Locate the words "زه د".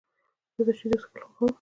0.55-0.69